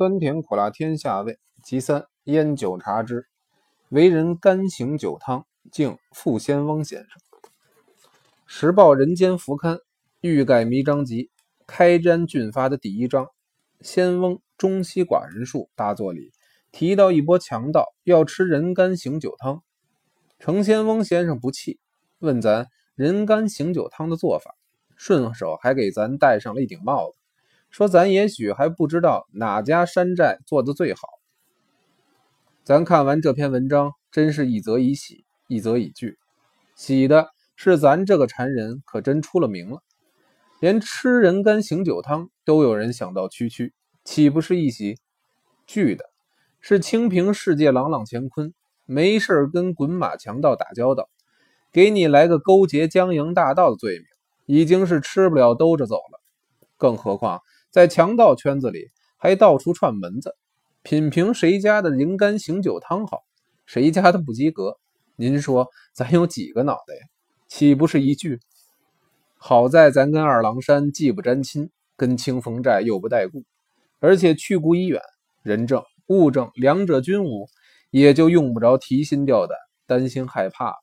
[0.00, 1.38] 酸甜苦辣天下味。
[1.62, 3.26] 其三，烟酒茶之。
[3.90, 7.08] 为人甘醒酒汤，敬傅先翁先生。
[8.46, 9.78] 时报人间福刊
[10.22, 11.28] 欲盖弥彰集
[11.66, 13.26] 开瞻俊发的第一章，
[13.82, 16.32] 先翁中西寡人数大作里
[16.72, 19.62] 提到一波强盗要吃人干醒酒汤，
[20.38, 21.78] 程先翁先生不气，
[22.20, 24.54] 问咱人干醒酒汤的做法，
[24.96, 27.19] 顺手还给咱戴上了一顶帽子。
[27.70, 31.08] 说咱也许还不知道哪家山寨做的最好。
[32.64, 36.18] 咱看完这篇文章，真是一则以喜，一则以惧。
[36.74, 39.82] 喜的是咱这个馋人可真出了名了，
[40.60, 43.72] 连吃人干醒酒汤都有人想到区区，
[44.04, 44.98] 岂不是一喜？
[45.66, 46.04] 惧的
[46.60, 48.52] 是清平世界朗朗乾坤，
[48.84, 51.08] 没事跟滚马强盗打交道，
[51.70, 54.06] 给你来个勾结江营大盗的罪名，
[54.46, 56.20] 已经是吃不了兜着走了。
[56.76, 57.40] 更何况。
[57.70, 60.34] 在强盗圈子里，还到处串门子，
[60.82, 63.22] 品评谁家的人干醒酒汤好，
[63.64, 64.76] 谁家的不及格。
[65.14, 67.00] 您说咱有几个脑袋呀？
[67.46, 68.40] 岂不是一句？
[69.36, 73.44] 好在咱跟二郎山既不沾亲，跟清风寨又不带故，
[74.00, 75.00] 而且去故已远，
[75.42, 77.46] 人证物证两者均无，
[77.90, 80.74] 也就用不着提心吊胆、担心害怕。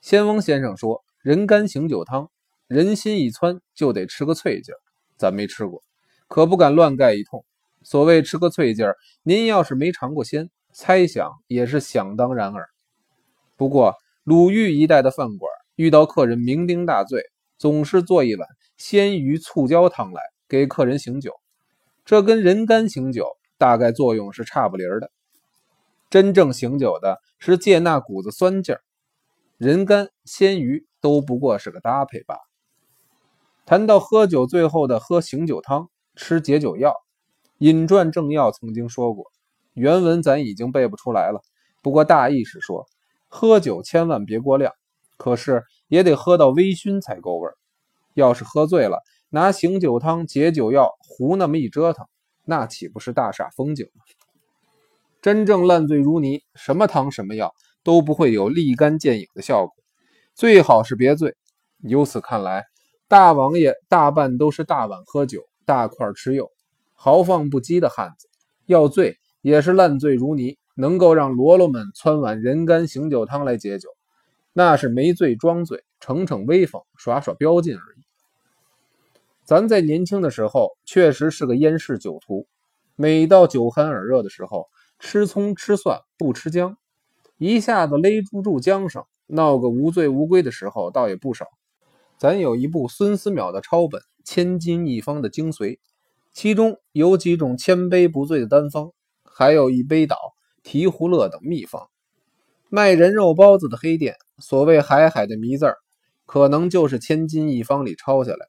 [0.00, 2.30] 仙翁先生说：“人干醒酒汤，
[2.66, 4.78] 人心一窜，就得吃个脆劲儿。”
[5.24, 5.82] 咱没吃过，
[6.28, 7.42] 可不敢乱盖一通。
[7.82, 12.68] 所谓吃个脆劲儿，您要是没尝过鲜，猜想也是想当然耳。
[13.56, 17.22] 不过鲁豫一带的饭馆，遇到客人酩酊大醉，
[17.56, 21.32] 总是做一碗鲜鱼醋椒汤来给客人醒酒，
[22.04, 25.10] 这跟人干醒酒大概作用是差不离儿的。
[26.10, 28.82] 真正醒酒的是借那股子酸劲儿，
[29.56, 32.40] 人干鲜鱼都不过是个搭配罢了。
[33.66, 36.90] 谈到喝酒，最后的喝醒酒汤，吃解酒药，
[37.58, 39.24] 《饮传正要》曾经说过，
[39.72, 41.40] 原文咱已经背不出来了。
[41.80, 42.86] 不过大意是说，
[43.26, 44.74] 喝酒千万别过量，
[45.16, 47.56] 可是也得喝到微醺才够味儿。
[48.12, 48.98] 要是喝醉了，
[49.30, 52.06] 拿醒酒汤、解酒药胡那么一折腾，
[52.44, 53.86] 那岂不是大煞风景？
[55.22, 59.74] 真正烂醉如泥，什么汤什么药都不会有立竿见影的效果。
[60.34, 61.34] 最好是别醉。
[61.78, 62.66] 由此看来。
[63.06, 66.50] 大王爷大半都是大碗喝酒，大块吃肉，
[66.94, 68.28] 豪放不羁的汉子。
[68.64, 73.90] 要醉也是烂醉如泥，能够让罗罗们汆碗人干醒酒汤来解酒，
[74.54, 78.04] 那是没醉装醉，逞逞威风，耍耍标劲而已。
[79.44, 82.46] 咱在年轻的时候确实是个烟市酒徒，
[82.96, 84.66] 每到酒酣耳热的时候，
[84.98, 86.78] 吃葱吃蒜不吃姜，
[87.36, 91.44] 一下子勒住住缰绳，闹个无醉无归的时候倒也不少。
[92.24, 95.78] 咱有一部孙思邈的抄本《千金一方》的精髓，
[96.32, 98.92] 其中有几种千杯不醉的单方，
[99.24, 100.16] 还有一杯倒、
[100.62, 101.90] 提壶乐等秘方。
[102.70, 105.76] 卖人肉包子的黑店，所谓海海的谜字儿，
[106.24, 108.46] 可能就是《千金一方》里抄下来。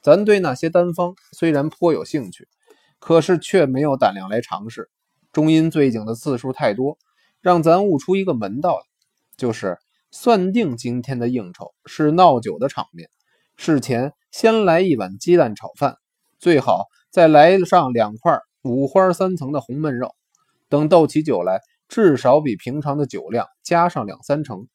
[0.00, 2.48] 咱对那些单方虽然颇有兴趣，
[2.98, 4.88] 可是却没有胆量来尝试，
[5.34, 6.96] 终因醉酒的次数太多，
[7.42, 8.84] 让咱悟出一个门道来，
[9.36, 9.76] 就是。
[10.18, 13.10] 算定今天的应酬是闹酒的场面，
[13.58, 15.98] 事前先来一碗鸡蛋炒饭，
[16.38, 20.14] 最好再来上两块五花三层的红焖肉。
[20.70, 24.66] 等斗起酒来，至少比平常的酒量加上两三成。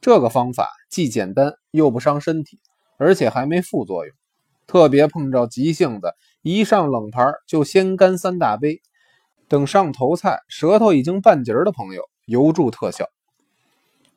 [0.00, 2.58] 这个方法既简单又不伤身体，
[2.98, 4.12] 而且还没副作用。
[4.66, 6.12] 特别碰着急性子，
[6.42, 8.82] 一上冷盘就先干三大杯，
[9.46, 13.06] 等上头菜舌头已经半截的朋友，尤助特效。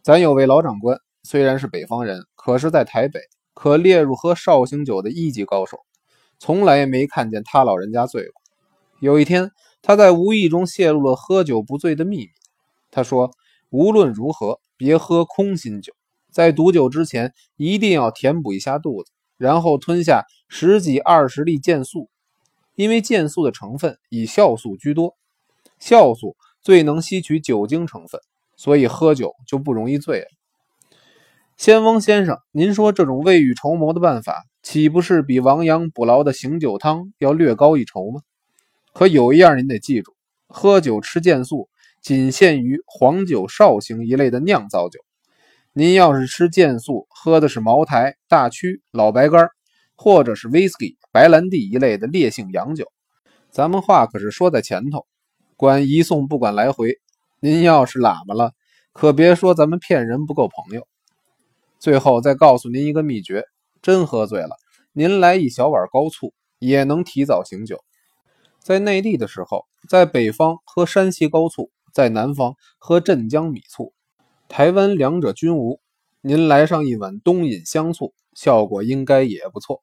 [0.09, 3.19] 咱有位老长官，虽然是北方人，可是在台北
[3.53, 5.77] 可列入喝绍兴酒的一级高手，
[6.39, 8.41] 从来没看见他老人家醉过。
[9.01, 9.51] 有一天，
[9.83, 12.29] 他在无意中泄露了喝酒不醉的秘密。
[12.89, 13.29] 他说
[13.69, 15.93] ：“无论如何，别喝空心酒，
[16.31, 22.09] 在毒酒之前，一定要填补一下肚子，然后吞下十几二十粒健素，
[22.73, 25.15] 因为健素的成分以酵素居多，
[25.79, 28.19] 酵素最能吸取酒精成分。”
[28.59, 30.27] 所以喝酒就不容易醉了。
[31.55, 38.19] 仙翁先生，您说这种未雨绸缪的办法，岂不是比亡羊补牢的醒酒汤要略高一筹吗？
[38.93, 40.11] 可有一样您得记住：
[40.49, 41.69] 喝酒吃健素
[42.01, 44.99] 仅限于黄酒、绍兴一类的酿造酒。
[45.71, 49.47] 您要是吃健素，喝的是茅台、大曲、老白干，
[49.95, 52.91] 或者是 whisky、白兰地一类的烈性洋酒，
[53.51, 55.05] 咱们话可是说在前头，
[55.55, 56.99] 管一送不管来回。
[57.41, 58.51] 您要是喇嘛了，
[58.91, 60.85] 可别说咱们骗人不够朋友。
[61.79, 63.45] 最后再告诉您一个秘诀：
[63.81, 64.57] 真喝醉了，
[64.91, 67.81] 您来一小碗高醋，也能提早醒酒。
[68.61, 73.93] 在内地的时候，在北方喝山西高醋，在南方喝镇江米醋，
[74.49, 75.79] 台湾两者均无。
[76.19, 79.81] 您来上一碗东引香醋，效果应该也不错。